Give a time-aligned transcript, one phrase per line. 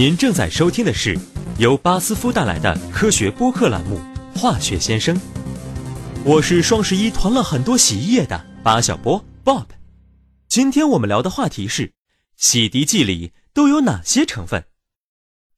[0.00, 1.14] 您正在收听的是
[1.58, 4.00] 由巴斯夫带来的科学播客栏目
[4.38, 5.14] 《化学先生》。
[6.24, 9.66] 我是双十一囤了很多洗衣液的巴小波 Bob。
[10.48, 11.92] 今天我们聊的话题是：
[12.38, 14.64] 洗涤剂里都有哪些成分？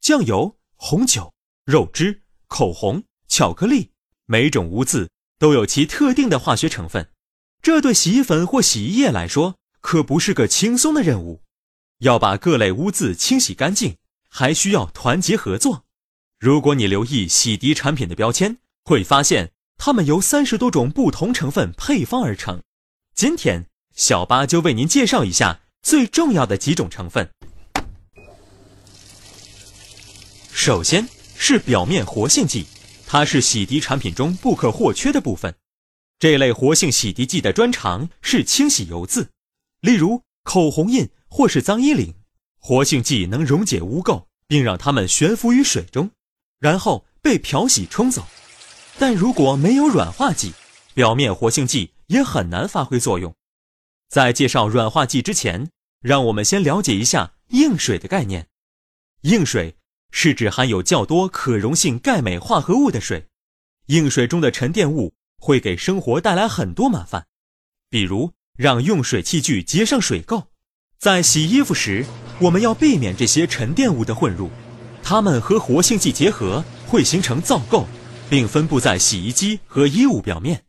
[0.00, 1.32] 酱油、红酒、
[1.64, 3.92] 肉汁、口红、巧克力，
[4.26, 7.08] 每种污渍都有其特定的化学成分。
[7.62, 11.44] 这对洗衣粉或洗衣液来说可不是个轻松的任务，
[11.98, 13.94] 要把各类污渍清洗干净。
[14.34, 15.84] 还需要团结合作。
[16.38, 22.62] 如果你留意洗涤产品的标签，会发现它们由三十多种不同成分配方而成。
[23.14, 27.28] 今天，小八就为您介绍一下最重要的几种成分。
[30.50, 31.06] 首先
[31.36, 32.64] 是表面活性剂，
[33.06, 35.54] 它是洗涤产品中不可或缺的部分。
[36.18, 39.28] 这类活性洗涤剂的专长是清洗油渍，
[39.82, 42.14] 例如口红印或是脏衣领。
[42.64, 46.08] 活性剂能溶解污垢，并让它们悬浮于水中，
[46.60, 48.24] 然后被漂洗冲走。
[49.00, 50.52] 但如果没有软化剂，
[50.94, 53.34] 表面活性剂也很难发挥作用。
[54.08, 55.70] 在介绍软化剂之前，
[56.02, 58.46] 让我们先了解一下硬水的概念。
[59.22, 59.74] 硬水
[60.12, 63.26] 是指含有较多可溶性钙镁化合物的水。
[63.86, 67.26] 硬水中的沉淀物会给生活带来很多麻烦，
[67.90, 70.46] 比如让用水器具结上水垢。
[71.02, 72.06] 在洗衣服时，
[72.38, 74.48] 我们要避免这些沉淀物的混入，
[75.02, 77.84] 它们和活性剂结合会形成皂垢，
[78.30, 80.62] 并分布在洗衣机和衣物表面，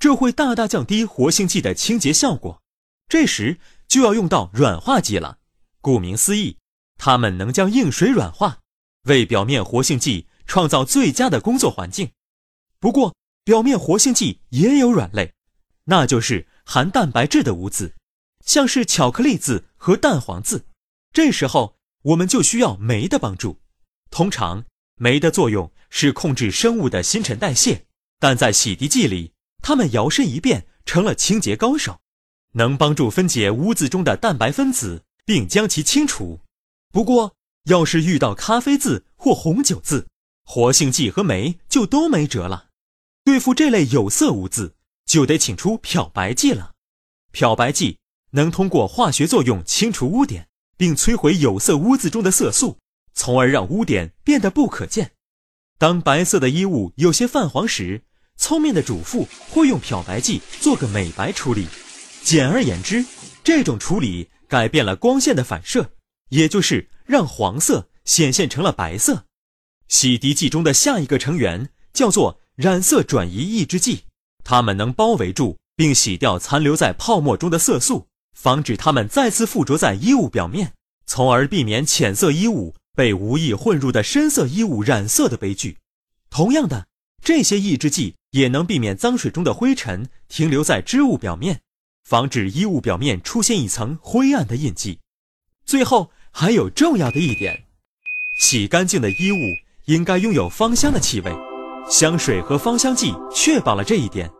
[0.00, 2.60] 这会大大降低活性剂的清洁效果。
[3.08, 5.38] 这时就要用到软化剂了。
[5.80, 6.56] 顾名思义，
[6.98, 8.58] 它们能将硬水软化，
[9.04, 12.10] 为表面活性剂创造最佳的工作环境。
[12.80, 15.32] 不过，表面活性剂也有软肋，
[15.84, 17.94] 那就是含蛋白质的污渍。
[18.46, 20.64] 像是巧克力渍和蛋黄渍，
[21.12, 23.60] 这时候我们就需要酶的帮助。
[24.10, 27.84] 通常，酶的作用是控制生物的新陈代谢，
[28.18, 32.00] 但在洗涤剂里，它们摇身一变成了清洁高手，
[32.52, 36.40] 能帮助分解污渍中的蛋白分子，并将其清除。
[36.92, 40.06] 不过，要是遇到咖啡渍或红酒渍，
[40.44, 42.68] 活性剂和酶就都没辙了。
[43.24, 46.74] 对付这类有色污渍，就得请出漂白剂了。
[47.32, 47.98] 漂白剂。
[48.32, 52.78] 能通过化学作用清除污点，并摧毁有色污渍中的色素，
[53.14, 55.12] 从而让污点变得不可见。
[55.78, 58.02] 当白色的衣物有些泛黄时，
[58.36, 61.66] 聪明的主妇会用漂白剂做个美白处理。
[62.22, 63.04] 简而言之，
[63.44, 65.92] 这种处理改变了光线的反射，
[66.30, 69.24] 也就是让黄色显现成了白色。
[69.88, 74.02] 洗涤剂中的下一个成员叫做染色转移抑制剂，
[74.42, 78.08] 它们能包围住并洗掉残留在泡沫中的色素。
[78.36, 80.74] 防止它们再次附着在衣物表面，
[81.06, 85.78] 从而避免浅色衣物被无意混入的深色衣物染色的悲剧。
[86.28, 86.86] 同样的，
[87.24, 91.62] 这些抑制剂也能避免脏水中的灰尘停留在织物表面，
[92.04, 94.98] 防止衣物表面出现一层灰暗的印记。
[95.64, 97.64] 最后还有重要的一点，
[98.38, 99.38] 洗干净的衣物
[99.86, 101.32] 应该拥有芳香的气味，
[101.90, 104.30] 香水和芳香剂确保了这一点。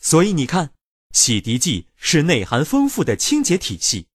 [0.00, 0.70] 所以你看。
[1.16, 4.08] 洗涤剂是内涵丰富的清洁体系，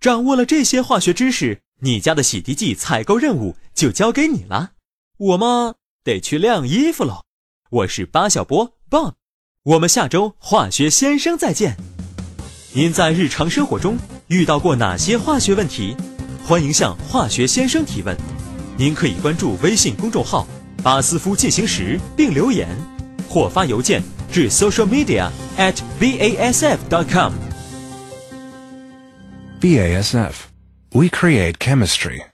[0.00, 4.74] 掌握了这些化学知识，你家的洗涤剂采购任务就交给你了。
[5.18, 7.24] 我嘛得去晾衣服喽。
[7.70, 9.14] 我是巴小波 Bob，
[9.64, 11.76] 我们下周化学先生再见。
[12.74, 13.98] 您在日常生活中
[14.28, 15.96] 遇到过哪些化学问题？
[16.44, 18.16] 欢迎向化学先生提问。
[18.78, 20.46] 您可以关注微信公众号
[20.80, 22.68] “巴斯夫进行时”并留言，
[23.28, 24.00] 或发邮件。
[24.32, 27.34] 至 social media at basf.com.
[29.60, 30.48] BASF.
[30.92, 32.31] We create chemistry.